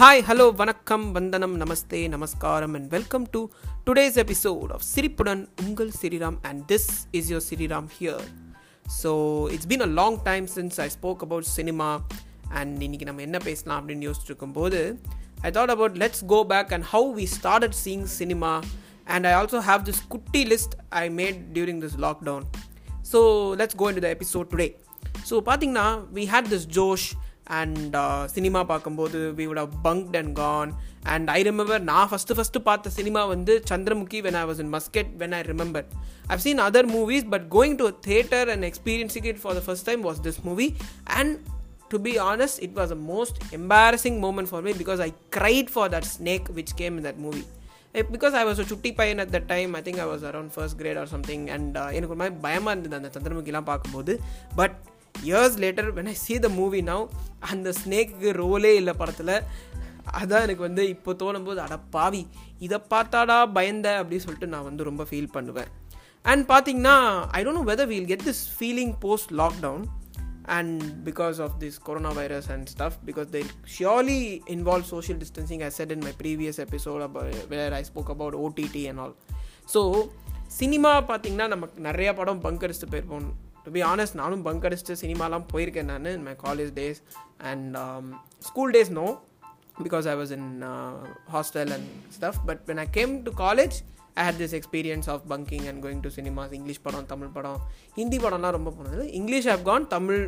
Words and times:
Hi, 0.00 0.20
hello, 0.28 0.46
vanakkam, 0.52 1.02
vandanam, 1.16 1.52
namaste, 1.62 2.08
namaskaram, 2.14 2.74
and 2.76 2.90
welcome 2.90 3.26
to 3.34 3.40
today's 3.86 4.16
episode 4.16 4.70
of 4.70 4.82
Siripudan 4.82 5.40
Ungal 5.56 5.90
Siriram, 5.98 6.36
and 6.44 6.66
this 6.66 7.06
is 7.12 7.30
your 7.30 7.40
Siriram 7.40 7.86
here. 7.90 8.20
So, 9.00 9.46
it's 9.46 9.66
been 9.66 9.82
a 9.82 9.92
long 10.00 10.14
time 10.24 10.46
since 10.46 10.78
I 10.78 10.88
spoke 10.88 11.22
about 11.22 11.44
cinema, 11.56 11.90
and 12.58 12.82
இன்னைக்கு 12.86 13.06
நம்ம 13.08 13.22
என்ன 13.26 13.38
பேசலாம் 13.48 13.78
அப்படின்னு 13.80 14.06
யோசிச்சுட்டு 14.08 14.32
இருக்கும்போது 14.32 14.80
I 15.48 15.50
thought 15.56 15.72
about 15.74 15.96
let's 16.02 16.24
go 16.32 16.38
back 16.52 16.72
and 16.76 16.86
how 16.92 17.08
we 17.20 17.26
started 17.36 17.76
seeing 17.84 18.04
cinema 18.20 18.52
and 19.14 19.26
I 19.30 19.32
also 19.40 19.60
have 19.70 19.82
this 19.88 20.02
குட்டி 20.14 20.42
list 20.52 20.74
I 21.02 21.04
made 21.20 21.38
during 21.56 21.80
this 21.84 21.96
lockdown 22.06 22.44
so 23.12 23.20
let's 23.60 23.78
go 23.82 23.88
into 24.00 24.04
the 24.06 24.10
episode 24.16 24.48
today 24.54 24.68
so 25.30 25.34
பார்த்தீங்கன்னா 25.48 25.88
we 26.18 26.24
had 26.34 26.50
this 26.54 26.68
Josh 26.78 27.06
and 27.49 27.97
cinema 28.25 28.63
பார்க்கும்போது 28.63 29.33
we 29.37 29.45
would 29.49 29.55
have 29.55 29.73
bunked 29.83 30.17
and 30.17 30.35
gone 30.35 30.73
and 31.03 31.29
I 31.29 31.43
remember 31.43 31.79
நான் 31.79 32.09
first 32.09 32.37
first 32.37 32.59
பார்த்த 32.63 32.89
cinema 32.89 33.25
வந்து 33.25 33.63
Chandramukhi 33.69 34.19
when 34.21 34.33
I 34.33 34.43
was 34.45 34.59
in 34.59 34.73
Muscat 34.73 35.11
when 35.17 35.31
I 35.31 35.41
remember 35.41 35.85
I've 36.27 36.37
seen 36.37 36.59
other 36.59 36.89
movies 36.89 37.29
but 37.29 37.47
going 37.49 37.75
to 37.75 37.89
theatre 38.07 38.49
and 38.49 38.63
experiencing 38.63 39.25
it 39.25 39.41
for 39.41 39.55
the 39.55 39.71
first 39.71 39.85
time 39.85 40.03
was 40.03 40.19
this 40.21 40.41
movie 40.43 40.75
and 41.03 41.37
to 41.87 41.99
be 41.99 42.19
honest 42.19 42.59
it 42.59 42.75
was 42.75 42.91
a 42.91 42.99
most 43.13 43.39
embarrassing 43.51 44.19
moment 44.25 44.49
for 44.49 44.61
me 44.61 44.71
because 44.71 45.01
I 45.07 45.13
cried 45.37 45.71
for 45.73 45.89
that 45.89 46.09
snake 46.17 46.49
which 46.53 46.73
came 46.77 46.97
in 46.97 47.03
that 47.03 47.19
movie. 47.25 47.47
Because 47.93 48.05
Because 48.13 48.33
I 48.33 48.45
was 48.45 48.93
பையன் 48.95 49.19
at 49.19 49.29
that 49.29 49.45
time 49.45 49.73
I 49.73 49.81
think 49.81 49.99
I 49.99 50.05
was 50.05 50.25
around 50.31 50.49
first 50.53 50.77
grade 50.77 50.97
or 50.97 51.07
something 51.07 51.47
and 51.47 51.75
எனக்கு 51.75 52.07
ஒரு 52.07 52.15
மாதிரி 52.15 52.35
பயமாக 52.41 52.79
இருந்தது 52.79 52.95
அந்த 52.95 53.19
சந்திரமுகிலாம் 53.19 53.63
பார்க்கும்போது. 53.63 54.21
But 54.55 54.75
years 55.27 55.57
later 55.63 55.89
when 55.97 56.09
I 56.13 56.15
see 56.25 56.37
the 56.45 56.49
movie 56.59 56.81
now 56.91 57.03
அந்த 57.51 57.73
ஸ்னேக்கு 57.81 58.31
ரோலே 58.41 58.73
இல்லை 58.81 58.93
படத்தில். 59.01 59.35
அதான் 60.21 60.45
எனக்கு 60.47 60.63
வந்து 60.67 60.89
இப்போ 60.95 61.13
தோணும்போது 61.23 61.59
அட 61.65 61.77
பாவி 61.95 62.23
இதை 62.67 62.79
பார்த்தாடா 62.93 63.37
பயந்த 63.57 63.87
அப்படின்னு 64.01 64.25
சொல்லிட்டு 64.25 64.53
நான் 64.55 64.67
வந்து 64.69 64.89
ரொம்ப 64.89 65.03
ஃபீல் 65.11 65.31
பண்ணுவேன். 65.37 65.71
அண்ட் 66.31 66.43
பார்த்தீங்கன்னா 66.51 66.97
I 67.37 67.41
don't 67.43 67.59
know 67.61 67.65
whether 67.73 67.89
we'll 67.93 68.09
get 68.13 68.27
this 68.29 68.43
feeling 68.57 68.93
post 69.05 69.33
lockdown 69.43 69.85
and 70.57 71.03
because 71.07 71.39
of 71.45 71.51
this 71.59 71.75
coronavirus 71.87 72.45
and 72.53 72.63
stuff 72.73 72.93
because 73.05 73.27
they 73.33 73.41
surely 73.73 74.41
involve 74.47 74.83
social 74.85 75.17
distancing 75.23 75.59
i 75.67 75.69
said 75.75 75.91
in 75.95 75.99
my 76.05 76.13
previous 76.21 76.59
episode 76.63 77.03
about 77.07 77.35
where 77.51 77.73
I 77.79 77.81
spoke 77.89 78.09
about 78.13 78.37
OTT 78.45 78.83
and 78.91 79.01
all 79.03 79.13
so 79.73 79.81
cinema 80.59 80.91
பார்த்தீங்கன்னா 81.09 81.47
நமக்கு 81.47 81.83
நிறையா 81.89 82.13
படம் 82.15 82.41
பங்கரிச்சுட்டு 82.45 82.91
போயிருப்போம். 82.93 83.27
To 83.68 83.70
be 83.76 83.82
honest 83.90 84.16
நானும் 84.20 84.42
bunk 84.46 84.66
அடிச்சுட்டு 84.68 84.96
சினிமாலாம் 85.02 85.46
போயிருக்கேன் 85.52 85.90
நான் 85.92 86.10
in 86.14 86.24
my 86.28 86.34
college 86.46 86.72
days 86.80 86.98
and 87.50 87.76
um, 87.76 88.06
school 88.40 88.70
days 88.76 88.90
no 89.00 89.06
because 89.78 90.06
I 90.06 90.14
was 90.14 90.30
in 90.30 90.44
uh, 90.62 90.92
hostel 91.28 91.68
and 91.76 91.86
stuff. 92.10 92.36
But 92.48 92.58
when 92.68 92.78
I 92.78 92.88
came 92.96 93.12
to 93.26 93.30
college, 93.44 93.76
I 94.16 94.24
had 94.24 94.36
this 94.42 94.52
experience 94.52 95.06
of 95.08 95.20
bunking 95.30 95.64
and 95.68 95.82
going 95.82 96.00
to 96.04 96.10
cinemas. 96.16 96.50
English 96.58 96.80
படம் 96.82 97.08
தமிழ் 97.12 97.32
படம் 97.36 97.60
ஹிந்தி 97.98 98.18
படம்லாம் 98.24 98.56
ரொம்ப 98.58 98.72
போனது 98.78 99.04
English 99.20 99.48
I've 99.54 99.62
gone 99.70 99.86
Tamil 99.94 100.22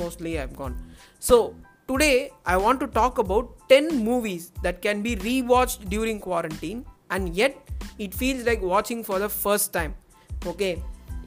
mostly 0.00 0.32
I've 0.42 0.52
gone 0.60 0.76
so 1.22 1.36
today 1.88 2.10
I 2.54 2.56
want 2.64 2.82
to 2.84 2.88
talk 3.00 3.20
about 3.24 3.48
ten 3.72 3.90
movies 4.08 4.46
that 4.66 4.80
can 4.86 5.02
be 5.06 5.14
rewatched 5.28 5.82
during 5.94 6.22
quarantine 6.28 6.82
and 7.16 7.28
yet 7.40 7.56
it 8.06 8.16
feels 8.18 8.46
like 8.50 8.62
வாட்சிங் 8.74 9.04
for 9.08 9.22
the 9.24 9.30
first 9.40 9.72
time 9.78 9.94
okay 10.52 10.70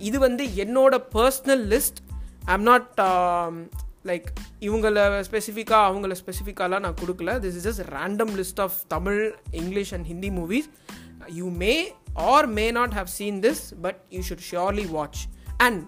இது 0.00 0.18
வந்து 0.18 0.44
என்னோட 0.44 0.94
personal 1.14 1.64
list 1.72 2.00
I'm 2.44 2.62
not 2.62 3.00
like 4.04 4.28
இவங்கள 4.60 5.24
ஸ்பெசிஃபிக்காக 5.30 5.86
அவங்கள 5.90 6.14
ஸ்பெசிஃபிக்காலாம் 6.26 6.80
நான் 6.80 6.94
கொடுக்கல. 6.94 7.32
This 7.38 7.56
is 7.58 7.68
just 7.68 7.84
random 7.84 8.32
list 8.40 8.60
of 8.60 8.72
Tamil 8.88 9.34
English 9.50 9.94
and 9.94 10.06
Hindi 10.06 10.30
movies 10.30 10.68
you 11.28 11.48
may 11.48 11.92
or 12.14 12.46
may 12.48 12.70
not 12.70 12.92
have 12.92 13.06
seen 13.06 13.40
this 13.40 13.62
but 13.82 14.00
you 14.10 14.20
should 14.28 14.46
surely 14.50 14.90
watch 14.90 15.18
and 15.56 15.86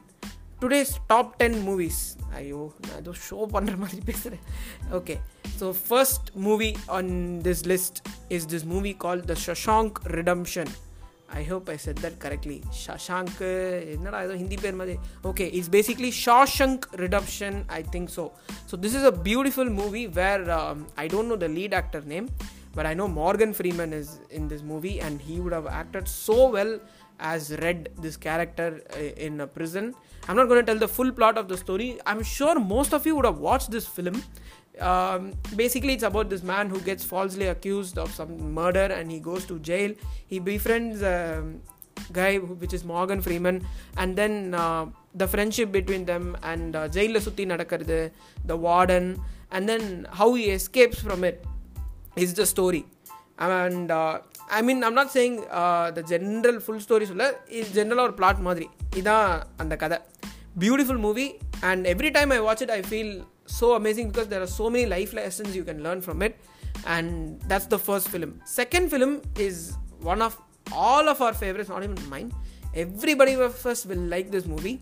today's 0.60 0.92
top 1.06 1.36
ten 1.36 1.68
movies 1.68 2.00
ஐயோ 2.30 2.72
நான் 2.88 2.98
ஏதோ 2.98 3.12
show 3.30 3.38
பண்ணுற 3.52 3.76
மாதிரி 3.76 4.00
பேசுகிறேன் 4.04 4.44
okay 4.90 5.16
so 5.60 5.74
first 5.88 6.30
movie 6.34 6.76
on 6.86 7.40
this 7.40 7.64
list 7.64 7.98
is 8.28 8.46
this 8.46 8.64
movie 8.64 8.94
call 8.94 9.24
the 9.24 9.36
Shawshank 9.46 9.92
Redemption 10.04 10.72
I 11.39 11.41
hope 11.51 11.69
I 11.73 11.77
said 11.85 12.01
that 12.05 12.19
correctly 12.25 12.57
Shawshank 12.83 13.41
என்னடா 13.95 14.19
ஏதோ 14.27 14.35
ஹிந்தி 14.43 14.57
பேர் 14.65 14.77
மாதிரி 14.81 14.95
okay 15.31 15.47
it's 15.57 15.71
basically 15.77 16.11
Shawshank 16.25 16.85
Redemption 17.05 17.57
I 17.79 17.81
think 17.95 18.11
so 18.17 18.25
so 18.71 18.77
this 18.85 18.97
is 18.99 19.09
a 19.11 19.15
beautiful 19.29 19.73
movie 19.81 20.03
where 20.21 20.45
I 21.03 21.07
don't 21.15 21.31
know 21.33 21.39
the 21.45 21.49
lead 21.57 21.75
actor 21.81 22.07
name 22.13 22.29
but 22.77 22.85
I 22.85 22.93
know 22.93 23.07
Morgan 23.07 23.53
Freeman 23.53 23.91
is 23.91 24.09
in 24.29 24.47
this 24.47 24.61
movie 24.61 24.99
and 25.01 25.19
he 25.19 25.35
would 25.39 25.53
have 25.53 25.65
acted 25.79 26.07
so 26.07 26.49
well 26.49 26.73
as 27.19 27.51
Red, 27.63 27.89
this 27.97 28.15
character 28.17 28.67
uh, 28.93 29.25
in 29.27 29.41
a 29.41 29.47
prison. 29.47 29.85
I'm 30.27 30.35
not 30.35 30.47
going 30.47 30.61
to 30.63 30.67
tell 30.69 30.77
the 30.77 30.87
full 30.87 31.11
plot 31.11 31.37
of 31.37 31.47
the 31.47 31.57
story. 31.57 31.87
I'm 32.05 32.21
sure 32.23 32.59
most 32.59 32.93
of 32.93 33.05
you 33.07 33.15
would 33.15 33.25
have 33.25 33.39
watched 33.39 33.71
this 33.71 33.87
film. 33.87 34.21
Um, 34.79 35.33
basically, 35.55 35.93
it's 35.93 36.03
about 36.03 36.29
this 36.29 36.43
man 36.43 36.69
who 36.69 36.79
gets 36.79 37.03
falsely 37.03 37.47
accused 37.47 37.97
of 37.97 38.13
some 38.13 38.53
murder 38.53 38.87
and 38.97 39.11
he 39.11 39.19
goes 39.19 39.45
to 39.45 39.57
jail. 39.59 39.93
He 40.27 40.39
befriends 40.39 41.01
a 41.01 41.43
guy 42.11 42.37
who, 42.37 42.53
which 42.63 42.73
is 42.73 42.83
Morgan 42.83 43.21
Freeman, 43.21 43.65
and 43.97 44.15
then 44.15 44.53
uh, 44.53 44.85
the 45.15 45.27
friendship 45.27 45.71
between 45.71 46.05
them 46.05 46.37
and 46.43 46.75
uh, 46.75 46.87
jail 46.97 47.19
sutti 47.27 47.45
nadakarது 47.53 48.11
the 48.51 48.57
warden, 48.67 49.07
and 49.51 49.67
then 49.71 50.07
how 50.19 50.29
he 50.39 50.45
escapes 50.59 50.99
from 51.07 51.23
it 51.23 51.43
is 52.23 52.33
the 52.33 52.45
story 52.53 52.83
and 53.37 53.89
uh, 53.91 54.19
i 54.57 54.61
mean 54.67 54.83
i'm 54.83 54.95
not 55.01 55.09
saying 55.15 55.35
uh, 55.59 55.91
the 55.97 56.03
general 56.11 56.59
full 56.65 56.79
story 56.85 57.05
சொல்ல 57.05 57.25
is 57.59 57.67
general 57.79 57.99
ஒரு 58.05 58.13
plot 58.19 58.37
மாதிரி 58.47 58.67
இதான் 58.99 59.29
அந்த 59.61 59.73
கதை 59.83 59.97
beautiful 60.63 60.97
movie 61.05 61.31
and 61.69 61.81
every 61.93 62.11
time 62.17 62.29
i 62.37 62.39
watch 62.47 62.61
it 62.65 62.71
i 62.77 62.81
feel 62.91 63.09
so 63.57 63.67
amazing 63.75 64.07
because 64.11 64.27
there 64.27 64.41
are 64.41 64.53
so 64.61 64.69
many 64.69 64.85
life 64.85 65.13
lessons 65.13 65.55
you 65.55 65.63
can 65.63 65.81
learn 65.87 66.01
from 66.01 66.21
it 66.21 66.35
and 66.85 67.41
that's 67.49 67.67
the 67.75 67.79
first 67.79 68.07
film 68.09 68.31
second 68.45 68.89
film 68.89 69.21
is 69.47 69.57
one 70.11 70.21
of 70.21 70.33
all 70.85 71.05
of 71.13 71.21
our 71.21 71.33
favorites 71.33 71.69
not 71.69 71.83
even 71.83 71.97
mine 72.09 72.31
everybody 72.75 73.33
of 73.49 73.65
us 73.65 73.85
will 73.85 74.05
like 74.15 74.29
this 74.31 74.45
movie 74.45 74.77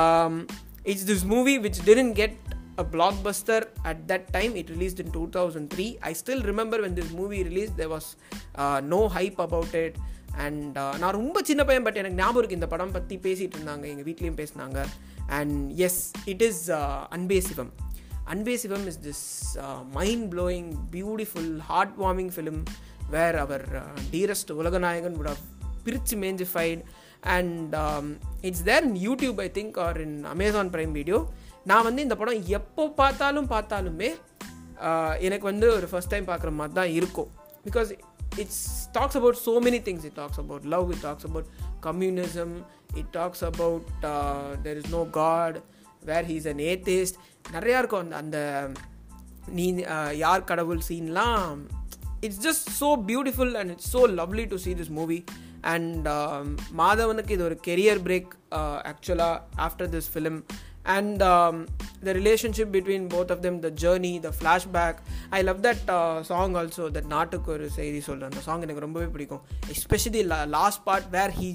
um, 0.00 0.46
it's 0.84 1.04
this 1.04 1.24
movie 1.24 1.58
which 1.58 1.78
didn't 1.84 2.14
get 2.14 2.32
a 2.78 2.84
blockbuster 2.84 3.60
at 3.84 3.98
that 4.10 4.32
time 4.32 4.52
it 4.56 4.68
released 4.70 5.00
in 5.00 5.10
2003 5.12 5.98
i 6.02 6.12
still 6.12 6.42
remember 6.42 6.80
when 6.80 6.94
this 6.94 7.10
movie 7.12 7.42
released 7.44 7.76
there 7.76 7.92
was 7.96 8.16
uh, 8.54 8.80
no 8.94 9.08
hype 9.08 9.40
about 9.48 9.72
it 9.74 9.96
and 10.46 10.76
நான் 11.00 11.16
ரொம்ப 11.20 11.38
சின்ன 11.48 11.62
பையன் 11.68 11.86
but 11.86 11.98
எனக்கு 12.00 12.18
ஞாபகம் 12.22 12.40
இருக்குது 12.40 12.58
இந்த 12.60 12.68
படம் 12.72 12.94
பற்றி 12.96 13.16
பேசிகிட்டு 13.26 13.56
இருந்தாங்க 13.58 13.86
எங்கள் 13.92 14.06
வீட்லேயும் 14.08 14.38
பேசினாங்க 14.40 14.80
அண்ட் 15.38 15.56
எஸ் 15.86 16.00
இட் 16.32 16.44
இஸ் 16.48 16.64
அன்பே 17.16 17.38
சிவம் 17.40 17.72
Anbe 18.31 18.53
Sivam 18.57 18.85
is 18.87 18.99
this 18.99 19.23
mind 19.91 20.25
blowing 20.33 20.69
beautiful 20.91 21.51
heart 21.69 21.95
warming 21.97 22.31
film 22.35 22.61
where 23.09 23.35
our 23.35 23.65
dearest 24.11 24.51
Ulaganayagan 24.51 25.15
would 25.17 25.29
have 25.31 25.43
பிரிச்சு 25.85 26.15
மேஞ்சிஃபைட். 26.17 26.83
And 27.35 27.73
it's 28.41 28.63
there 28.63 28.85
in 28.85 28.97
YouTube 29.07 29.37
I 29.45 29.49
think 29.57 29.75
or 29.77 29.97
in 30.01 30.17
Amazon 30.25 30.71
Prime 30.71 30.91
Video 30.91 31.19
நான் 31.63 31.83
வந்து 31.83 32.01
இந்த 32.01 32.15
படம் 32.15 32.41
எப்போ 32.59 32.83
பார்த்தாலும் 33.01 33.47
பார்த்தாலுமே 33.53 34.09
uh, 34.87 35.13
எனக்கு 35.19 35.45
வந்து 35.51 35.67
ஒரு 35.77 35.87
ஃபஸ்ட் 35.91 36.13
டைம் 36.13 36.29
பார்க்குற 36.31 36.51
மாதிரி 36.51 36.75
தான் 36.79 36.91
இருக்கும். 36.99 37.29
Because 37.67 37.91
it 38.41 38.63
talks 38.91 39.17
about 39.19 39.39
so 39.45 39.53
many 39.67 39.79
things 39.87 40.05
it 40.09 40.17
talks 40.21 40.39
about 40.43 40.65
love 40.65 40.87
it 40.95 41.03
talks 41.07 41.27
about 41.29 41.49
communism 41.87 42.55
it 42.93 43.11
talks 43.11 43.43
about 43.51 43.87
there 44.65 44.79
is 44.81 44.91
no 44.97 45.03
god 45.21 45.57
where 46.02 46.26
he's 46.26 46.48
an 46.48 46.62
atheist 46.68 47.18
நிறையா 47.52 47.78
இருக்கும் 47.78 48.00
அந்த 48.00 48.16
அந்த 48.20 48.38
நீ 49.52 49.66
ஆஹ், 49.88 50.14
யார் 50.18 50.44
கடவுள் 50.44 50.80
சீன்லாம் 50.88 51.60
it's 52.22 52.42
just 52.42 52.68
so 52.80 52.88
beautiful 53.08 53.54
and 53.54 53.70
it's 53.70 53.90
so 53.92 54.02
lovely 54.16 54.44
to 54.46 54.58
see 54.58 54.74
this 54.76 54.92
movie 54.92 55.18
and 55.66 56.06
மாதவனுக்கு 56.78 57.30
இது 57.30 57.44
ஒரு 57.44 57.56
கெரியர் 57.64 58.02
பிரேக் 58.02 58.32
ஆக்சுவலாக 58.90 59.36
after 59.60 59.90
this 59.90 60.10
film 60.12 60.38
and 60.83 61.17
the 62.05 62.13
relationship 62.19 62.71
between 62.75 63.05
both 63.13 63.31
of 63.33 63.41
them 63.45 63.59
the 63.65 63.69
journey 63.83 64.11
the 64.25 64.31
flashback 64.39 64.97
I 65.29 65.41
love 65.41 65.59
that 65.67 65.83
song 66.21 66.55
also 66.61 66.85
that 66.95 67.09
நாட்டுக்கு 67.15 67.51
ஒரு 67.51 67.69
செய்தி 67.69 67.99
சொல்கிறேன் 67.99 68.31
அந்த 68.31 68.43
song 68.47 68.61
எனக்கு 68.61 68.85
ரொம்பவே 68.85 69.05
பிடிக்கும். 69.05 69.41
Especially 69.73 70.23
last 70.57 70.83
part 70.83 71.09
where 71.09 71.33
he 71.39 71.49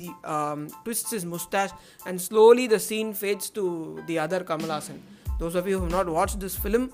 twist 0.85 1.13
his 1.19 1.27
moustache 1.27 1.75
and 2.05 2.21
slowly 2.31 2.67
the 2.69 2.79
scene 2.79 3.13
fades 3.21 3.53
to 3.53 3.65
the 4.07 4.19
other 4.19 4.47
Kamal Haasan 4.53 5.01
those 5.41 5.57
of 5.57 5.67
you 5.67 5.79
have 5.79 5.91
not 5.91 6.07
watch 6.07 6.37
this 6.39 6.59
film 6.65 6.89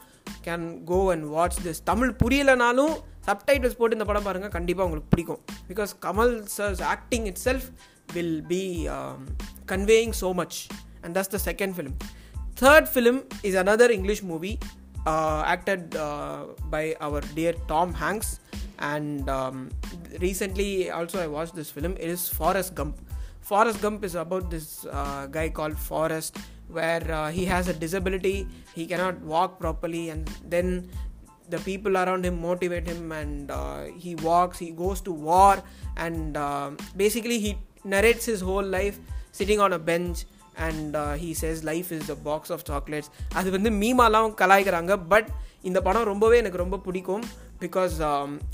can 0.44 0.84
go 0.84 1.10
and 1.12 1.24
watch 1.24 1.58
this 1.64 1.82
Tamil 1.84 2.14
புரியலைனாலும் 2.24 2.94
subtitles 3.26 3.76
போட்டு 3.76 3.96
இந்த 3.96 4.04
படம் 4.04 4.22
பாருங்கள் 4.22 4.50
கண்டிப்பாக 4.50 4.88
உங்களுக்கு 4.88 5.12
பிடிக்கும். 5.14 5.40
Because 5.68 5.92
Kamal 6.06 6.34
sir's 6.56 6.82
acting 6.82 7.24
itself 7.44 7.68
will 8.12 8.44
be 8.46 8.88
conveying 9.66 10.12
so 10.20 10.34
much 10.34 10.66
and 11.02 11.18
that's 11.18 11.32
the 11.36 11.38
second 11.50 11.74
film 11.78 11.96
Third 12.56 12.88
film 12.88 13.24
is 13.42 13.56
another 13.56 13.90
English 13.90 14.22
movie 14.22 14.60
uh, 15.06 15.42
acted 15.44 15.96
uh, 15.96 16.44
by 16.70 16.94
our 17.00 17.20
dear 17.34 17.52
Tom 17.66 17.92
Hanks, 17.92 18.38
and 18.78 19.28
um, 19.28 19.70
recently 20.20 20.88
also 20.88 21.20
I 21.20 21.26
watched 21.26 21.56
this 21.56 21.68
film. 21.68 21.94
It 21.94 22.08
is 22.08 22.28
Forrest 22.28 22.76
Gump. 22.76 23.00
Forrest 23.40 23.82
Gump 23.82 24.04
is 24.04 24.14
about 24.14 24.50
this 24.50 24.86
uh, 24.86 25.26
guy 25.26 25.48
called 25.48 25.76
Forrest, 25.76 26.38
where 26.68 27.02
uh, 27.10 27.30
he 27.30 27.44
has 27.44 27.66
a 27.66 27.72
disability, 27.72 28.46
he 28.72 28.86
cannot 28.86 29.20
walk 29.22 29.58
properly, 29.58 30.10
and 30.10 30.30
then 30.48 30.88
the 31.50 31.58
people 31.58 31.96
around 31.96 32.24
him 32.24 32.40
motivate 32.40 32.86
him, 32.86 33.10
and 33.10 33.50
uh, 33.50 33.86
he 33.98 34.14
walks, 34.14 34.60
he 34.60 34.70
goes 34.70 35.00
to 35.00 35.10
war, 35.12 35.60
and 35.96 36.36
uh, 36.36 36.70
basically 36.96 37.40
he 37.40 37.58
narrates 37.82 38.24
his 38.24 38.40
whole 38.40 38.64
life 38.64 39.00
sitting 39.32 39.58
on 39.58 39.72
a 39.72 39.78
bench 39.78 40.24
and 40.65 40.95
he 41.19 41.29
says 41.41 41.61
life 41.63 41.89
is 41.97 42.07
the 42.07 42.15
box 42.23 42.51
of 42.51 42.65
chocolates 42.69 43.11
அது 43.35 43.49
வந்து 43.51 43.69
மீமாலாம் 43.81 44.33
கலாய்க்கிறாங்க 44.41 44.95
but 45.13 45.29
இந்த 45.63 45.79
படம் 45.81 46.09
ரொம்பவே 46.09 46.35
எனக்கு 46.37 46.63
ரொம்ப 46.63 46.77
பிடிக்கும் 46.85 47.23
because 47.61 47.95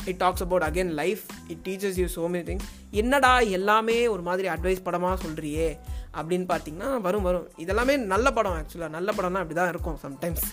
it 0.09 0.19
talks 0.19 0.43
about 0.45 0.65
again 0.67 0.93
life 0.93 1.23
it 1.49 1.61
teaches 1.65 1.97
you 2.01 2.07
so 2.15 2.23
many 2.27 2.45
things 2.47 2.69
என்னடா 2.93 3.33
எல்லாமே 3.57 3.97
ஒரு 4.13 4.23
மாதிரி 4.23 4.47
அட்வைஸ் 4.47 4.85
படமாக 4.87 5.17
சொல்கிறியே 5.25 5.67
அப்படின்னு 6.15 6.47
பார்த்தீங்கன்னா 6.51 6.89
வரும் 7.01 7.25
வரும் 7.27 7.47
இதெல்லாமே 7.63 7.95
நல்ல 8.13 8.27
படம் 8.31 8.57
ஆக்சுவலாக 8.59 8.95
நல்ல 8.97 9.09
படம்னா 9.17 9.41
அப்படி 9.43 9.57
தான் 9.59 9.71
இருக்கும் 9.73 9.99
சம்டைம்ஸ் 10.05 10.45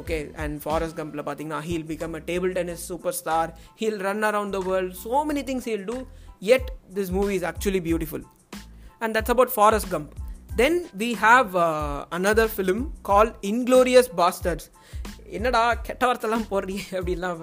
ஓகே 0.00 0.18
அண்ட் 0.36 0.56
ஃபாரஸ்ட் 0.62 0.98
கம்பில் 1.00 1.24
பார்த்தீங்கன்னா 1.24 1.60
he'll 1.68 1.88
become 1.90 2.14
a 2.14 2.22
table 2.30 2.52
tennis 2.58 2.84
super 2.90 3.16
star 3.18 3.50
he'll 3.80 4.00
run 4.08 4.24
around 4.30 4.56
the 4.58 4.62
world 4.70 4.94
so 5.02 5.22
many 5.30 5.44
things 5.50 5.68
he'll 5.70 5.86
do 5.90 5.98
it 6.48 6.68
this 6.94 7.12
movie 7.12 7.34
is 7.34 7.46
actually 7.50 7.82
beautiful 7.88 8.24
and 9.00 9.14
that's 9.16 9.34
about 9.34 9.54
Forrest 9.56 9.90
Gump 9.90 10.12
then 10.57 10.85
we 10.97 11.07
have 11.21 11.55
another 12.09 12.51
film 12.55 12.83
call 13.01 13.35
Inglourious 13.41 14.09
Basterds 14.17 14.65
என்னடா 15.29 15.73
கெட்ட 15.73 16.05
வார்த்தைலாம் 16.05 16.47
போடுறீங்க 16.51 16.83
அப்படின்லாம் 16.91 17.39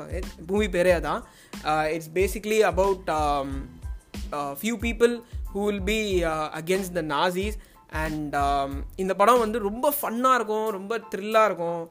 movie 0.46 0.66
பேரே 0.66 1.00
தான் 1.00 1.25
it's 1.93 2.11
basically 2.14 2.58
about 2.61 3.11
few 4.61 4.76
people 4.87 5.14
who 5.55 5.64
will 5.64 5.82
be 5.82 6.25
against 6.61 6.93
the 6.93 7.02
Nazis 7.02 7.58
and 8.02 8.34
இந்த 8.96 9.14
படம் 9.14 9.38
வந்து 9.38 9.58
ரொம்ப 9.58 9.94
ஃபன்னாக 10.02 10.34
இருக்கும் 10.34 10.70
ரொம்ப 10.70 10.99
த்ரில்லாக 11.10 11.44
இருக்கும். 11.44 11.90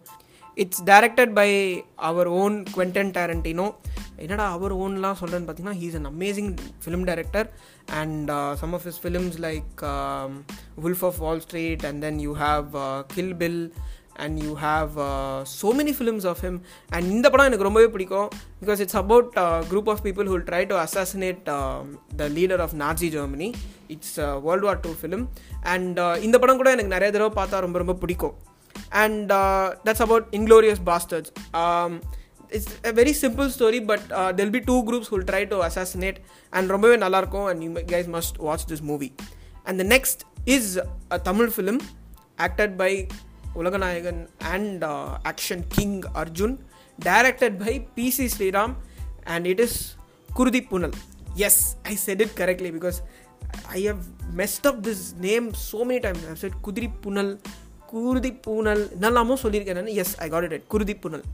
It's 0.58 0.84
directed 0.84 1.34
by 1.34 1.50
our 1.96 2.28
own 2.28 2.64
Quentin 2.76 3.14
Tarantino 3.14 3.68
என்னடா 4.18 4.52
அவர் 4.52 4.78
ஓன்லாம் 4.78 5.16
சொல்கிறேன்னு 5.22 5.48
பார்த்தீங்கன்னா 5.48 5.78
he's 5.82 5.96
an 5.96 6.06
amazing 6.06 6.56
film 6.86 7.04
director 7.04 7.54
and 7.86 8.28
some 8.56 8.74
of 8.74 8.82
his 8.86 9.06
films 9.06 9.38
like 9.40 9.84
Wolf 10.84 11.06
of 11.06 11.16
Wall 11.18 11.40
Street 11.40 11.86
and 11.86 12.02
then 12.02 12.20
you 12.20 12.36
have 12.36 13.04
Kill 13.08 13.36
Bill 13.36 13.74
and 14.14 14.44
you 14.44 14.58
have 14.58 14.90
so 15.62 15.72
many 15.78 15.94
films 16.00 16.28
of 16.28 16.38
him 16.42 16.60
and 16.90 17.12
இந்த 17.12 17.30
படம் 17.30 17.46
எனக்கு 17.46 17.64
ரொம்பவே 17.64 17.88
பிடிக்கும் 17.88 18.28
because 18.66 18.80
it's 18.80 18.96
about 18.96 19.34
group 19.72 19.90
of 19.90 20.00
people 20.04 20.26
who'll 20.26 20.44
try 20.44 20.66
to 20.66 20.76
assassinate 20.76 21.44
the 22.16 22.28
leader 22.28 22.62
of 22.62 22.74
Nazi 22.74 23.08
Germany 23.08 23.54
it's 23.88 24.16
World 24.16 24.66
War 24.66 24.80
two 24.80 24.90
film 25.02 25.26
and 25.64 26.00
இந்த 26.22 26.40
படம் 26.40 26.56
கூட 26.56 26.72
எனக்கு 26.72 27.00
நிறைய 27.00 27.20
தடவை 27.20 27.44
பார்த்தா 27.44 27.60
ரொம்ப 27.60 27.78
ரொம்ப 27.78 27.94
பிடிக்கும். 27.94 28.34
And 28.90 29.32
that's 29.32 30.02
about 30.02 30.26
Inglourious 30.32 30.82
Basterds 30.86 31.32
it's 32.53 32.73
a 32.81 32.93
very 32.93 33.13
simple 33.23 33.49
story 33.57 33.81
but 33.91 34.05
there'll 34.37 34.53
be 34.57 34.61
two 34.69 34.77
groups 34.85 35.11
will 35.13 35.27
try 35.31 35.43
to 35.49 35.57
assassinate 35.67 36.19
and 36.53 36.71
ரொம்பவே 36.71 36.97
நல்லாயிருக்கும் 36.97 37.49
and 37.51 37.63
you 37.65 37.71
guys 37.93 38.09
must 38.17 38.39
watch 38.47 38.67
this 38.71 38.85
movie 38.91 39.09
and 39.67 39.79
the 39.83 39.87
next 39.95 40.23
is 40.49 40.71
a 41.09 41.19
Tamil 41.29 41.51
film 41.57 41.81
acted 42.39 42.75
by 42.77 42.93
Ulaganayagan 43.55 44.23
and 44.55 44.85
action 45.33 45.65
king 45.77 45.99
Arjun 46.23 46.57
directed 46.99 47.57
by 47.65 47.75
P 47.95 48.07
C 48.11 48.27
Sreeram 48.37 48.75
and 49.27 49.47
it 49.47 49.63
is 49.67 49.79
Kuruthi 50.31 50.63
Punal 50.73 50.97
yes 51.47 51.63
I 51.85 51.95
said 52.07 52.21
it 52.21 52.35
correctly 52.41 52.71
because 52.79 52.99
I 53.77 53.81
have 53.87 54.03
messed 54.37 54.67
up 54.67 54.81
this 54.89 55.05
name 55.21 55.47
so 55.69 55.81
many 55.83 56.01
times 56.07 56.25
I 56.27 56.37
said 56.41 56.59
Kuthiri 56.61 56.89
Punal 57.05 57.33
Kuruthi 57.93 58.33
Poonal 58.47 58.83
என்னெல்லாமோ 58.97 59.37
சொல்லியிருக்கேன் 59.43 59.79
நான் 59.81 59.95
yes 59.97 60.15
I 60.19 60.27
got 60.29 60.47
it 60.49 60.57
it 60.59 60.67
Kuruthi 60.67 60.95
Punal 60.97 61.25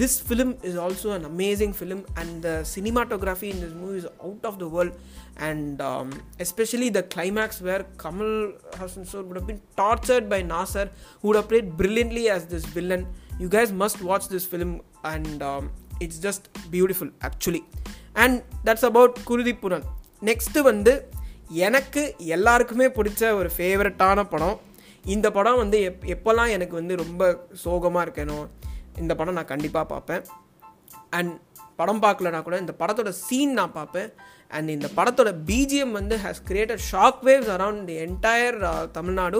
this 0.00 0.14
film 0.20 0.50
is 0.62 0.76
also 0.76 1.12
an 1.12 1.24
amazing 1.24 1.72
film 1.72 2.00
and 2.20 2.42
the 2.46 2.54
cinematography 2.72 3.50
in 3.54 3.60
this 3.60 3.74
movie 3.82 3.98
is 3.98 4.08
out 4.26 4.42
of 4.44 4.58
the 4.62 4.68
world 4.68 4.92
and 5.38 5.80
um, 5.80 6.08
especially 6.38 6.88
the 6.88 7.02
climax 7.14 7.60
where 7.60 7.82
kamal 8.02 8.32
hassan 8.80 9.06
sir 9.12 9.22
would 9.22 9.36
have 9.40 9.48
been 9.52 9.62
tortured 9.80 10.26
by 10.34 10.40
nasser 10.52 10.86
who 11.20 11.28
would 11.28 11.38
have 11.40 11.48
played 11.48 11.68
brilliantly 11.80 12.24
as 12.36 12.44
this 12.46 12.66
villain 12.76 13.04
you 13.38 13.48
guys 13.48 13.72
must 13.84 13.98
watch 14.02 14.26
this 14.28 14.46
film 14.54 14.72
and 15.04 15.42
um, 15.42 15.70
it's 16.00 16.18
just 16.18 16.42
beautiful 16.70 17.08
actually 17.22 17.64
and 18.24 18.42
that's 18.68 18.86
about 18.92 19.12
குருதி 19.30 19.54
Punal 19.64 19.86
next 20.22 20.60
வந்து 20.70 20.92
எனக்கு 21.66 22.02
எல்லாருக்குமே 22.36 22.86
பிடிச்ச 22.98 23.30
ஒரு 23.40 23.48
ஃபேவரட்டான 23.56 24.28
படம் 24.28 24.56
இந்த 25.14 25.26
படம் 25.30 25.56
வந்து 25.56 25.78
எப் 25.88 26.04
எப்போல்லாம் 26.14 26.52
எனக்கு 26.54 26.74
வந்து 26.74 26.94
ரொம்ப 27.02 27.24
சோகமாக 27.64 28.04
இருக்கணும் 28.06 28.46
இந்த 29.02 29.12
படம் 29.18 29.38
நான் 29.38 29.52
கண்டிப்பாக 29.52 29.86
பார்ப்பேன். 29.92 30.24
அண்ட் 31.18 31.32
படம் 31.80 32.02
பார்க்கலனா 32.02 32.40
கூட 32.46 32.56
இந்த 32.64 32.74
படத்தோட 32.78 33.10
சீன் 33.26 33.54
நான் 33.58 33.76
பார்ப்பேன். 33.78 34.10
அண்ட் 34.56 34.68
இந்த 34.76 34.88
படத்தோட 34.96 35.30
பிஜிஎம் 35.50 35.94
வந்து 35.98 36.16
has 36.24 36.42
created 36.50 36.82
shock 36.90 37.20
waves 37.28 37.50
around 37.56 37.84
the 37.90 37.96
entire 38.06 38.58
Tamil Nadu 38.98 39.38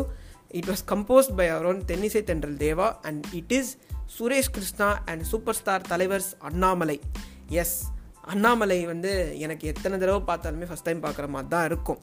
it 0.60 0.68
was 0.70 0.84
composed 0.92 1.34
by 1.38 1.46
our 1.54 1.68
own 1.70 1.82
தென்னிசை 1.90 2.22
தென்றல் 2.30 2.58
Deva 2.66 2.88
and 3.08 3.24
it 3.40 3.54
is 3.58 3.70
Suresh 4.16 4.50
Krishna 4.56 4.88
and 5.10 5.22
super 5.32 5.58
star 5.60 5.86
தலைவர்ஸ் 5.92 6.30
Annamalai. 6.48 6.98
Yes 7.62 7.78
Annamalai 8.32 8.78
வந்து 8.92 9.12
எனக்கு 9.44 9.64
எத்தனை 9.72 9.96
தடவை 9.98 10.20
பார்த்தாலுமே 10.30 10.68
ஃபஸ்ட் 10.70 10.88
டைம் 10.88 11.02
பார்க்குற 11.02 11.26
மாதிரி 11.34 11.50
தான் 11.54 11.66
இருக்கும். 11.70 12.00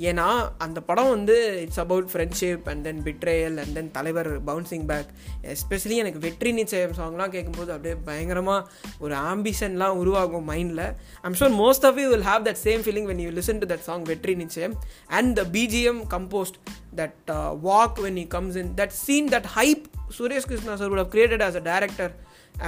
ஏன்னா 0.00 0.26
அந்த 0.58 0.78
படம் 0.80 1.10
வந்து 1.10 1.60
it's 1.60 1.80
about 1.80 2.08
friendship 2.12 2.68
and 2.68 2.84
then 2.84 3.00
betrayal 3.02 3.56
and 3.56 3.74
then 3.74 3.90
தலைவர் 3.90 4.30
பவுன்சிங் 4.44 4.86
பேக் 4.86 5.08
எஸ்பெஷலி 5.54 5.96
எனக்கு 5.96 6.18
வெற்றி 6.18 6.52
நிச்சயம் 6.52 6.92
சாங்லாம் 6.92 7.28
கேட்கும்போது 7.28 7.72
அப்படியே 7.72 7.94
பயங்கரமாக 8.04 8.68
ஒரு 8.98 9.14
ஆம்பிஷன்லாம் 9.14 9.96
உருவாகும் 9.96 10.48
மைண்டில் 10.50 10.84
I'm 11.22 11.34
sure 11.34 11.54
most 11.54 11.86
of 11.86 11.98
you 11.98 12.08
will 12.08 12.26
have 12.26 12.44
that 12.44 12.62
same 12.64 12.82
feeling 12.86 13.08
when 13.10 13.18
you 13.18 13.30
listen 13.30 13.58
to 13.58 13.68
that 13.74 13.80
song 13.80 14.02
வெற்றி 14.02 14.34
நிச்சயம். 14.34 14.74
And 15.06 15.34
the 15.34 15.44
BGM 15.52 16.02
composed 16.10 16.58
that 16.96 17.32
walk 17.64 18.00
when 18.02 18.18
he 18.18 18.26
comes 18.28 18.56
in 18.56 18.72
that 18.76 18.96
scene 19.04 19.28
that 19.28 19.50
hype 19.56 19.84
Suresh 20.18 20.48
Krishna 20.48 20.76
sir 20.76 20.90
would 20.90 21.02
have 21.04 21.12
created 21.14 21.42
as 21.42 21.58
a 21.60 21.64
director 21.72 22.12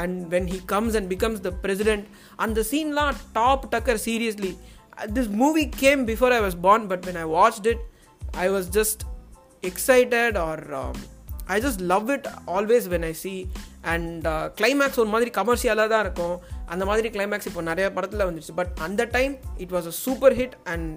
and 0.03 0.19
when 0.35 0.49
he 0.49 0.61
comes 0.67 0.97
and 0.97 1.13
becomes 1.15 1.41
the 1.41 1.51
president 1.63 2.07
அந்த 2.37 2.65
சீன்லாம் 2.71 3.17
top 3.33 3.65
Tucker 3.71 4.01
seriously 4.05 4.53
this 5.09 5.29
movie 5.29 5.67
came 5.67 6.05
before 6.05 6.33
I 6.33 6.41
was 6.41 6.55
born, 6.57 6.89
but 6.89 7.05
when 7.07 7.17
I 7.17 7.25
watched 7.27 7.67
it, 7.67 7.79
I 8.35 8.49
was 8.49 8.69
just 8.71 9.05
excited 9.63 10.37
or 10.39 10.59
um, 10.75 10.97
I 11.47 11.57
just 11.61 11.83
love 11.93 12.11
it 12.11 12.27
always 12.47 12.85
when 12.89 13.05
I 13.05 13.13
see 13.23 13.33
and 13.93 14.27
climax 14.55 14.99
ஒரு 14.99 15.09
மாதிரி 15.09 15.31
கமர்ஷியலாக 15.31 15.89
தான் 15.89 16.05
இருக்கும் 16.07 16.35
அந்த 16.67 16.85
மாதிரி 16.85 17.09
climax 17.09 17.49
இப்போ 17.51 17.63
நிறைய 17.63 17.87
படத்தில் 17.93 18.25
வந்துருச்சு 18.29 18.55
பட் 18.55 18.73
அந்த 18.79 19.05
time 19.17 19.33
it 19.57 19.73
was 19.77 19.89
a 19.93 19.95
super 20.05 20.37
hit 20.41 20.55
and 20.65 20.89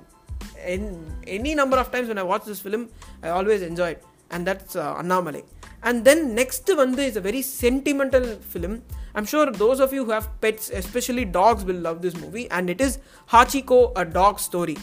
an 0.74 0.90
any 1.38 1.54
number 1.62 1.82
of 1.84 1.92
times 1.92 2.12
when 2.12 2.22
I 2.24 2.28
watch 2.32 2.48
this 2.52 2.64
film 2.66 2.86
I 3.22 3.32
always 3.40 3.66
enjoyed 3.70 4.02
and 4.28 4.48
that's 4.50 4.78
Annamalai 5.02 5.42
and 5.89 6.05
then 6.09 6.21
next 6.41 6.71
வந்து 6.83 7.05
is 7.11 7.17
a 7.21 7.25
very 7.29 7.43
sentimental 7.63 8.27
film 8.53 8.73
I'm 9.17 9.27
sure 9.33 9.47
those 9.63 9.79
of 9.85 9.91
you 9.97 10.03
who 10.07 10.13
have 10.17 10.27
pets 10.43 10.65
especially 10.81 11.25
dogs 11.41 11.63
will 11.69 11.81
love 11.87 11.99
this 12.07 12.17
movie 12.25 12.47
and 12.57 12.67
it 12.75 12.81
is 12.87 12.93
Hachiko 13.35 13.79
a 14.03 14.05
dog 14.21 14.35
story 14.49 14.77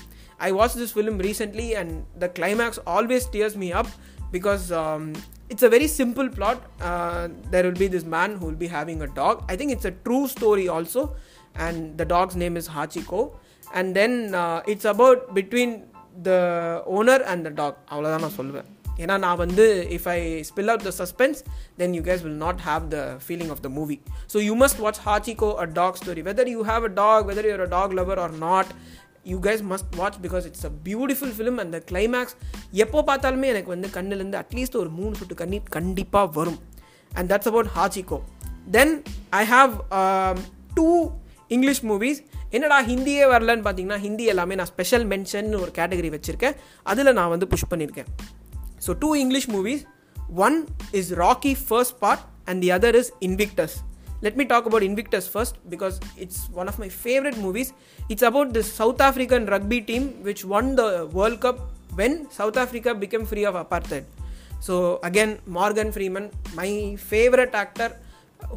I 0.48 0.52
watched 0.58 0.78
this 0.82 0.92
film 0.98 1.18
recently 1.30 1.68
and 1.80 1.90
the 2.24 2.30
climax 2.38 2.80
always 2.96 3.26
tears 3.36 3.56
me 3.64 3.70
up 3.82 3.88
because 4.36 4.66
um, 4.82 5.04
it's 5.50 5.64
a 5.64 5.72
very 5.76 5.88
simple 6.02 6.30
plot 6.38 6.58
uh, 6.90 7.24
there 7.54 7.64
will 7.68 7.80
be 7.86 7.88
this 7.96 8.06
man 8.18 8.38
who 8.38 8.46
will 8.50 8.62
be 8.66 8.72
having 8.80 9.02
a 9.08 9.10
dog 9.22 9.44
I 9.54 9.56
think 9.60 9.72
it's 9.76 9.86
a 9.86 9.96
true 10.08 10.26
story 10.38 10.68
also 10.68 11.16
and 11.56 11.98
the 11.98 12.08
dog's 12.16 12.36
name 12.36 12.58
is 12.58 12.68
Hachiko 12.68 13.22
and 13.74 13.96
then 13.96 14.36
uh, 14.36 14.62
it's 14.68 14.86
about 14.86 15.34
between 15.34 15.72
the 16.22 16.84
owner 16.98 17.20
and 17.32 17.46
the 17.46 17.54
dog 17.62 17.76
அவ்வளோதான் 17.94 18.24
நான் 18.26 18.38
சொல்லுவேன் 18.40 18.68
ஏன்னா 18.98 19.16
நான் 19.18 19.40
வந்து 19.42 19.66
if 19.96 20.08
I 20.10 20.20
spill 20.50 20.72
out 20.74 20.86
the 20.88 20.94
suspense 21.00 21.40
then 21.78 21.94
you 21.94 22.02
guys 22.02 22.22
will 22.26 22.40
not 22.46 22.62
have 22.62 22.84
the 22.94 23.00
feeling 23.26 23.52
of 23.56 23.62
the 23.66 23.70
movie 23.70 23.98
so 24.34 24.38
you 24.46 24.54
must 24.56 24.80
watch 24.86 25.02
Hachiko 25.06 25.50
a 25.58 25.68
dog 25.74 26.00
story 26.02 26.24
whether 26.30 26.50
you 26.56 26.62
have 26.64 26.86
a 26.86 26.94
dog 27.02 27.26
whether 27.26 27.50
you're 27.52 27.66
a 27.68 27.70
dog 27.76 27.94
lover 27.94 28.22
or 28.26 28.34
not 28.40 28.72
you 29.26 29.38
guys 29.40 29.64
must 29.72 29.92
watch 29.96 30.18
because 30.22 30.46
it's 30.46 30.66
a 30.66 30.74
beautiful 30.86 31.34
film 31.38 31.60
அந்த 31.64 31.78
climax 31.90 32.36
எப்போ 32.78 33.02
பார்த்தாலுமே 33.08 33.48
எனக்கு 33.48 33.74
வந்து 33.76 33.90
கண்ணிலேருந்து 33.94 34.40
at least 34.44 34.78
ஒரு 34.78 34.92
மூணு 34.92 35.14
சொட்டு 35.16 35.36
கண்ணீர் 35.36 35.70
கண்டிப்பாக 35.70 36.30
வரும் 36.40 36.60
and 37.12 37.30
that's 37.32 37.50
about 37.52 37.72
Hachiko 37.76 38.20
then 38.72 38.94
I 39.34 39.44
have 39.46 39.74
two 40.74 40.88
English 41.48 41.84
movies 41.84 42.20
என்னடா 42.52 42.78
ஹிந்தியே 42.90 43.24
வரலன்னு 43.32 43.66
பார்த்தீங்கன்னா 43.66 44.00
ஹிந்தி 44.00 44.26
எல்லாமே 44.26 44.56
நான் 44.56 44.72
ஸ்பெஷல் 44.74 45.06
மென்ஷன் 45.08 45.50
ஒரு 45.62 45.72
கேட்டகரி 45.72 46.10
வச்சுருக்கேன் 46.10 46.56
அதில் 46.86 47.14
நான் 47.14 47.30
வந்து 47.30 47.48
புஷ் 47.48 47.70
பண்ணியிருக்கேன் 47.70 48.10
so, 48.85 48.95
two 49.03 49.15
English 49.15 49.47
movies 49.47 49.87
one 50.27 50.67
is 50.93 51.13
Rocky 51.15 51.55
first 51.55 52.01
part, 52.01 52.21
and 52.49 52.61
the 52.61 52.73
other 52.73 52.89
is 53.01 53.13
Invictus. 53.21 53.83
Let 54.23 54.37
me 54.37 54.45
talk 54.45 54.67
about 54.67 54.83
Invictus 54.83 55.29
first 55.29 55.59
because 55.71 56.01
it's 56.17 56.49
one 56.51 56.69
of 56.69 56.79
my 56.81 56.89
favorite 56.89 57.39
movies. 57.39 57.73
It's 58.09 58.23
about 58.23 58.53
the 58.53 58.63
South 58.63 59.01
African 59.01 59.47
rugby 59.47 59.81
team 59.83 60.09
which 60.25 60.45
won 60.45 60.75
the 60.75 61.09
World 61.13 61.41
Cup 61.41 61.61
when 61.95 62.29
South 62.31 62.57
Africa 62.57 62.93
became 62.93 63.25
free 63.25 63.45
of 63.45 63.55
apartheid. 63.55 64.05
So, 64.59 64.99
again, 65.05 65.39
Morgan 65.47 65.93
Freeman, 65.93 66.31
my 66.55 66.97
favorite 66.99 67.55
actor 67.55 67.97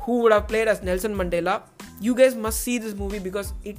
who 0.05 0.21
would 0.21 0.31
have 0.31 0.47
played 0.47 0.67
as 0.67 0.81
Nelson 0.81 1.15
Mandela. 1.15 1.61
You 2.01 2.15
guys 2.15 2.33
must 2.35 2.61
see 2.61 2.79
this 2.79 2.95
movie 2.95 3.19
because 3.19 3.53
it 3.63 3.77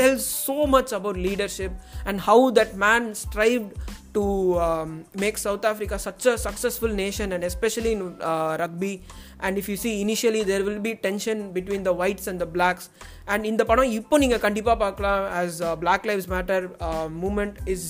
tells 0.00 0.24
so 0.26 0.66
much 0.66 0.92
about 0.92 1.16
leadership 1.16 1.72
and 2.04 2.20
how 2.20 2.50
that 2.50 2.76
man 2.76 3.14
strived 3.14 3.72
to 4.14 4.58
um, 4.58 5.04
make 5.14 5.36
South 5.36 5.64
Africa 5.64 5.98
such 5.98 6.24
a 6.26 6.38
successful 6.38 6.88
nation 6.88 7.32
and 7.32 7.44
especially 7.44 7.92
in 7.92 8.02
uh, 8.20 8.56
rugby. 8.58 9.02
And 9.40 9.58
if 9.58 9.68
you 9.68 9.76
see 9.76 10.00
initially 10.00 10.42
there 10.42 10.64
will 10.64 10.80
be 10.80 10.94
tension 10.96 11.52
between 11.52 11.82
the 11.82 11.92
whites 11.92 12.26
and 12.26 12.40
the 12.40 12.48
blacks. 12.56 12.84
And 13.28 13.44
இந்த 13.44 13.62
படம் 13.70 13.90
இப்போ 14.00 14.18
நீங்கள் 14.24 14.42
கண்டிப்பாக 14.46 14.78
பார்க்கலாம் 14.84 15.24
as 15.42 15.60
uh, 15.60 15.74
Black 15.84 16.04
Lives 16.10 16.28
Matter 16.34 16.60
uh, 16.88 17.08
movement 17.22 17.56
is 17.74 17.82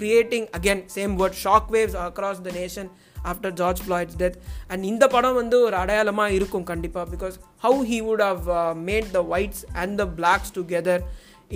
creating 0.00 0.44
again 0.60 0.82
same 0.98 1.14
word 1.22 1.34
shock 1.44 1.64
waves 1.76 1.96
across 2.10 2.38
the 2.48 2.54
nation 2.62 2.88
after 3.30 3.54
George 3.60 3.80
Floyd's 3.84 4.16
death 4.20 4.38
and 4.72 4.84
இந்த 4.90 5.04
படம் 5.14 5.36
வந்து 5.40 5.56
ஒரு 5.66 5.76
அடையாளமாக 5.80 6.36
இருக்கும் 6.38 6.64
கண்டிப்பாக 6.70 7.06
because 7.14 7.36
how 7.64 7.80
he 7.90 7.98
would 8.08 8.24
have 8.28 8.48
made 8.88 9.08
the 9.16 9.20
whites 9.34 9.62
and 9.82 9.94
the 10.02 10.06
blacks 10.18 10.52
together 10.58 11.02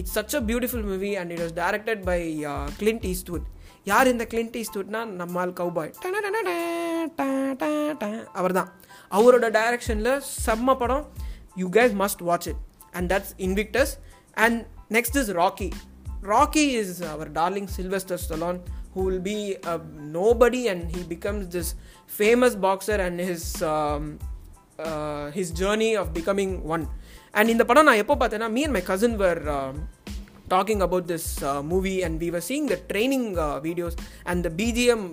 it's 0.00 0.14
such 0.18 0.34
a 0.38 0.42
beautiful 0.50 0.86
movie 0.92 1.10
and 1.20 1.32
it 1.34 1.42
was 1.44 1.54
directed 1.62 2.02
by 2.10 2.20
Clint 2.80 3.06
Eastwood 3.12 3.46
யார் 3.90 4.10
இந்த 4.12 4.24
Clint 4.32 4.56
ஈஸ்ட்வுட்னா 4.62 5.00
நம்மால் 5.20 5.52
கவுபாய் 5.60 5.92
அவர் 8.40 8.56
தான் 8.58 8.70
அவரோட 9.10 9.48
டைரக்ஷனில் 9.58 10.12
செம்ம 10.46 10.76
படம் 10.82 11.04
you 11.56 11.68
guys 11.78 11.94
must 12.04 12.24
watch 12.30 12.48
it 12.52 12.62
and 12.92 13.08
that's 13.12 13.34
Invictus 13.48 13.94
and 14.36 14.58
next 14.96 15.18
is 15.22 15.30
Rocky 15.42 15.70
Rocky 16.32 16.66
is 16.80 16.96
our 17.14 17.30
darling 17.40 17.70
Sylvester 17.78 18.22
Stallone 18.26 18.60
who 18.94 19.02
will 19.02 19.20
be 19.22 19.40
a 19.64 19.74
nobody 20.12 20.68
and 20.68 20.90
he 20.90 21.02
becomes 21.04 21.48
this 21.48 21.74
famous 22.08 22.54
boxer 22.56 22.94
and 22.96 23.20
his 23.20 23.42
um, 23.62 24.04
uh, 24.78 25.30
his 25.32 25.50
journey 25.52 25.94
of 25.94 26.14
becoming 26.14 26.52
one 26.66 26.84
and 27.31 27.49
இந்த 27.49 27.65
படம் 27.65 27.83
நான் 27.83 27.95
எப்போ 27.95 28.15
பார்த்தேன்னா 28.15 28.49
me 28.49 28.63
and 28.63 28.71
my 28.71 28.81
cousin 28.81 29.15
were 29.15 29.43
talking 30.49 30.79
about 30.79 31.11
this 31.11 31.61
movie 31.61 32.03
and 32.03 32.23
we 32.23 32.27
were 32.27 32.43
seeing 32.47 32.65
the 32.65 32.79
training 32.93 33.33
videos 33.61 33.97
and 34.23 34.43
the 34.43 34.63
BGM 34.63 35.05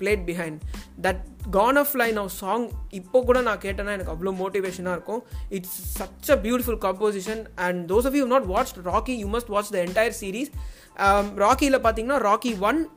played 0.00 0.24
behind 0.26 0.58
that 1.02 1.20
con 1.50 1.76
of 1.76 1.94
line 1.94 2.16
of 2.16 2.28
song 2.28 2.70
இப்போ 2.90 3.22
கூட 3.22 3.40
நான் 3.40 3.58
கேட்டேன்னா 3.58 3.96
எனக்கு 3.98 4.12
அவ்வளோ 4.12 4.34
மோட்டிவேஷனாக 4.34 4.92
இருக்கும். 4.92 5.22
It's 5.48 5.98
such 5.98 6.30
a 6.30 6.36
beautiful 6.36 6.80
composition 6.80 7.46
and 7.54 7.92
those 7.92 8.06
of 8.06 8.14
you 8.14 8.26
not 8.26 8.46
watch 8.46 8.72
Rocky 8.84 9.16
you 9.16 9.28
must 9.28 9.46
watch 9.46 9.70
the 9.70 9.84
entire 9.84 10.12
series 10.20 10.52
ராக்கியில் 11.36 11.80
பார்த்தீங்கன்னா 11.82 12.18
Rocky 12.30 12.58
one 12.58 12.88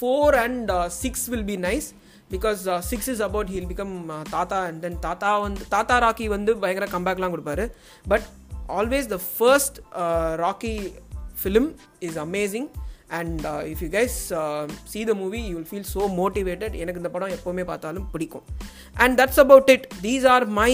four 0.00 0.34
and 0.34 0.72
six 0.88 1.26
will 1.26 1.44
be 1.44 1.56
nice 1.56 1.90
because 2.34 2.60
six 2.90 3.10
is 3.14 3.22
about 3.28 3.50
he'll 3.54 3.68
become 3.72 3.94
தாத்தா 4.36 4.58
and 4.68 4.80
then 4.84 4.98
தாத்தா 5.06 5.30
வந்து 5.46 5.64
தாத்தா 5.74 5.96
Rocky 6.06 6.28
வந்து 6.36 6.52
பயங்கர 6.64 6.88
கம்பேக்லாம் 6.94 7.34
கொடுப்பாரு. 7.34 7.66
But 8.12 8.26
always 8.78 9.10
the 9.14 9.18
first 9.34 9.78
Rocky 10.44 10.74
film 11.42 11.68
is 12.08 12.18
amazing 12.26 12.68
and 13.18 13.44
if 13.72 13.82
you 13.84 13.88
guys 13.98 14.16
see 14.92 15.00
the 15.10 15.14
movie 15.22 15.40
you 15.48 15.54
will 15.58 15.70
feel 15.70 15.90
so 15.94 16.02
motivated 16.20 16.74
எனக்கு 16.82 17.00
இந்த 17.02 17.12
படம் 17.16 17.34
எப்போவுமே 17.36 17.64
பார்த்தாலும் 17.70 18.08
பிடிக்கும். 18.12 18.44
And 19.04 19.14
that's 19.20 19.40
about 19.44 19.70
it 19.76 19.86
these 20.06 20.26
are 20.34 20.46
my 20.60 20.72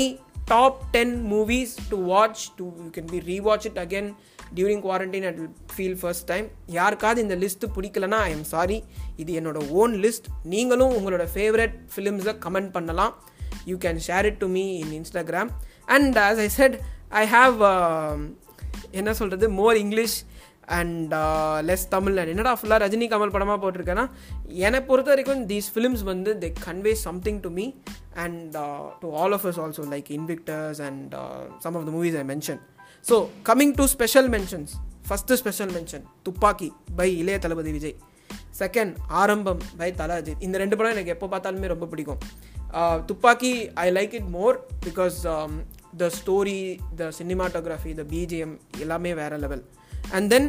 top 0.55 0.79
ten 0.97 1.15
movies 1.33 1.75
to 1.93 1.97
watch 2.13 2.43
to 2.59 2.67
you 2.83 2.91
can 2.97 3.11
be 3.15 3.21
rewatch 3.33 3.67
it 3.71 3.81
again 3.85 4.11
during 4.55 4.81
quarantine 4.81 5.25
at 5.25 5.41
feel 5.77 5.99
first 6.01 6.27
time 6.27 6.47
யாருக்காவது 6.67 7.21
இந்த 7.21 7.37
list 7.37 7.71
பிடிக்கலனா 7.77 8.21
I 8.21 8.31
am 8.31 8.45
sorry 8.45 8.79
இது 9.17 9.41
என்னோட 9.41 9.71
ஓன் 9.71 9.95
லிஸ்ட் 10.01 10.29
நீங்களும் 10.45 10.95
உங்களோட 10.97 11.27
favourite 11.35 11.77
ஃபிலிம்ஸை 11.95 12.35
comment 12.39 12.73
பண்ணலாம். 12.73 13.15
You 13.67 13.77
can 13.77 14.01
share 14.09 14.27
it 14.27 14.39
to 14.39 14.49
me 14.49 14.79
in 14.79 14.93
Instagram 14.93 15.51
and 15.87 16.19
as 16.19 16.39
I 16.39 16.49
said 16.49 16.77
I 17.11 17.27
have 17.27 17.57
என்ன 18.91 19.15
சொல்கிறது 19.15 19.49
more 19.49 19.77
English 19.77 20.17
and 20.67 21.15
less 21.61 21.89
Tamil 21.89 22.19
and 22.19 22.29
என்னடா 22.29 22.53
ஃபுல்லாக 22.61 22.79
ரஜினி 22.85 23.07
கமல் 23.09 23.31
படமாக 23.31 23.59
போட்டிருக்கேன்னா 23.63 24.05
என்னை 24.47 24.81
பொறுத்த 24.81 25.11
வரைக்கும் 25.11 25.47
தீஸ் 25.47 25.73
ஃபிலிம்ஸ் 25.75 26.03
வந்து 26.03 26.39
they 26.39 26.53
convey 26.65 26.93
something 26.93 27.41
to 27.41 27.51
me 27.51 27.67
and 28.15 28.57
to 29.01 29.11
all 29.15 29.33
of 29.33 29.47
us 29.47 29.59
also 29.59 29.85
like 29.85 30.11
Invictus 30.11 30.81
and 30.81 31.15
some 31.59 31.75
of 31.75 31.85
the 31.85 31.91
movies 31.91 32.17
I 32.17 32.25
mention 32.25 32.61
so 33.05 33.17
coming 33.49 33.75
to 33.79 33.85
special 33.95 34.29
mentions 34.35 34.73
first 35.09 35.39
special 35.41 35.73
mention 35.77 36.05
Thuppakki 36.27 36.69
by 36.99 37.09
Ilaya 37.21 37.37
Thalapathy 37.45 37.73
Vijay. 37.77 37.97
Second 38.61 38.95
Arrambam 39.21 39.61
by 39.81 39.89
Thala 39.99 40.15
Ajith 40.21 40.43
இந்த 40.47 40.57
ரெண்டு 40.63 40.77
படம் 40.79 40.95
எனக்கு 40.95 41.13
எப்போ 41.15 41.27
பார்த்தாலுமே 41.35 41.69
ரொம்ப 41.73 41.87
பிடிக்கும். 41.93 42.21
Thuppakki 43.09 43.53
I 43.85 43.87
like 43.99 44.15
it 44.19 44.31
more 44.39 44.57
because 44.87 45.17
the 46.01 46.09
story 46.19 46.59
the 47.01 47.11
cinematography 47.19 47.93
the 48.01 48.05
BGM 48.13 48.55
எல்லாமே 48.85 49.13
வேற 49.21 49.39
level 49.45 49.63
and 50.17 50.29
then 50.35 50.49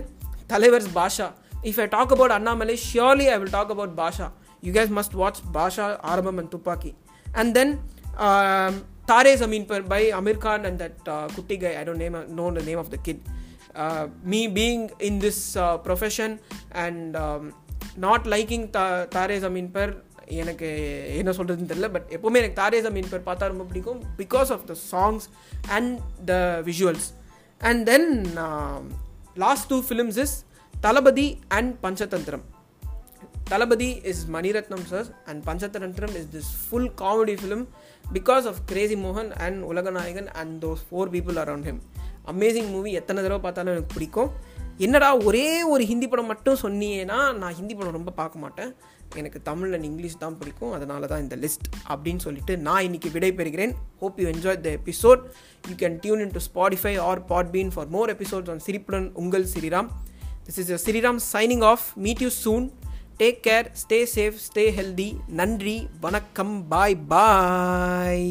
தலைவர்ஸ் 0.54 0.90
Baasha. 1.00 1.28
If 1.70 1.80
I 1.84 1.88
talk 1.96 2.14
about 2.16 2.34
Annamalai 2.38 2.76
surely 2.88 3.28
I 3.34 3.38
will 3.42 3.56
talk 3.58 3.74
about 3.76 3.96
Baasha 4.02 4.28
you 4.68 4.72
guys 4.78 4.92
must 5.00 5.16
watch 5.22 5.42
Baasha 5.58 5.88
Arrambam 6.12 6.40
and 6.42 6.52
Thuppakki 6.56 6.92
and 7.42 7.54
then 7.58 7.74
Tare 9.10 9.32
Zameen 9.42 9.64
Par 9.66 9.86
by 9.88 10.02
Aamir 10.12 10.38
Khan 10.38 10.66
and 10.66 10.82
that 10.82 11.08
uh, 11.08 11.26
Kutti 11.36 11.56
guy. 11.60 11.72
I 11.76 11.84
name 11.84 12.16
name, 12.16 12.16
the 12.40 12.54
the 12.54 12.64
name 12.64 12.78
of 12.78 12.90
the 12.90 12.98
kid. 12.98 13.20
Uh, 13.76 14.04
me 14.24 14.42
being 14.48 14.84
in 15.00 15.20
this 15.20 15.40
uh, 15.56 15.78
profession 15.78 16.40
and 16.84 17.16
um, 17.16 17.44
not 17.98 18.22
liking 18.26 18.64
எனக்கு 20.42 20.68
என்ன 21.20 21.32
சொல்கிறதுன்னு 21.32 21.72
தெரில 21.72 21.88
but 21.90 22.08
எப்போவுமே 22.16 22.40
எனக்கு 22.42 22.60
தாரே 22.62 22.82
Zameen 22.82 23.10
per 23.10 23.26
பார்த்தா 23.30 23.48
ரொம்ப 23.48 23.64
பிடிக்கும் 23.64 24.02
because 24.18 24.52
of 24.52 24.66
the 24.68 24.76
songs 24.92 25.26
and 25.70 25.96
the 26.26 26.62
visuals 26.70 27.08
and 27.62 27.82
then 27.86 28.08
last 29.36 29.68
two 29.70 29.80
films 29.90 30.20
is 30.26 30.36
Thalapathi 30.74 31.28
and 31.48 31.72
Panchathanthiram 31.86 32.46
Thalapathi 33.44 33.90
is 34.04 34.24
Mani Ratnam 34.28 34.86
sir 34.86 35.08
and 35.26 35.42
Panchathanthiram 35.46 36.14
is 36.20 36.30
this 36.36 36.52
full 36.66 36.92
comedy 37.02 37.36
film 37.42 37.66
because 38.14 38.46
of 38.46 38.56
Crazy 38.66 38.96
மோகன் 38.96 39.32
and 39.32 39.64
Ulaganayagan 39.64 40.28
and 40.28 40.66
those 40.66 40.84
four 40.92 41.12
people 41.12 41.40
around 41.44 41.68
him 41.70 41.82
amazing 42.26 42.70
movie 42.70 42.92
எத்தனை 42.92 43.22
தடவை 43.22 43.44
பார்த்தாலும் 43.44 43.72
எனக்கு 43.72 43.94
பிடிக்கும். 43.94 44.30
என்னடா 44.78 45.18
ஒரே 45.18 45.64
ஒரு 45.64 45.86
ஹிந்தி 45.86 46.08
படம் 46.08 46.26
மட்டும் 46.26 46.58
சொன்னியேன்னா 46.62 47.36
நான் 47.36 47.54
ஹிந்தி 47.54 47.76
படம் 47.76 47.92
ரொம்ப 47.92 48.12
பார்க்க 48.12 48.40
மாட்டேன். 48.40 48.76
எனக்கு 49.16 49.42
தமிழ் 49.42 49.74
அண்ட் 49.74 49.84
இங்கிலீஷ் 49.84 50.18
தான் 50.18 50.38
பிடிக்கும். 50.38 50.72
அதனால 50.72 51.06
தான் 51.06 51.22
இந்த 51.22 51.36
லிஸ்ட் 51.36 51.68
அப்படின்னு 51.90 52.18
சொல்லிட்டு 52.18 52.58
நான் 52.58 52.84
இன்னைக்கு 52.84 53.10
விடைபெறுகிறேன் 53.10 53.72
hope 54.00 54.20
you 54.20 54.30
enjoy 54.30 54.62
the 54.62 54.70
episode 54.70 55.22
you 55.68 55.76
can 55.76 56.00
tune 56.00 56.20
in 56.20 56.32
to 56.32 56.40
Spotify 56.54 57.00
or 57.00 57.26
Podbean 57.26 57.72
for 57.74 57.88
more 57.88 58.18
episodes 58.18 58.50
on 58.50 58.60
சிரிப்புடன் 58.60 59.12
உங்கள் 59.14 59.48
Sriram 59.54 59.88
this 60.46 60.58
is 60.58 60.90
Sriram 60.90 61.20
signing 61.34 61.64
off 61.64 61.82
meet 61.96 62.22
you 62.22 62.30
soon 62.30 62.72
take 63.20 63.40
care 63.46 63.68
stay 63.74 63.98
safe 64.12 64.38
stay 64.44 64.64
healthy 64.76 65.08
நன்றி 65.32 65.78
வணக்கம் 66.02 66.56
பாய் 66.70 66.98
பாய் 67.08 68.30